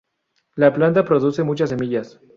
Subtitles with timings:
[0.55, 2.19] La planta produce muchas semillas.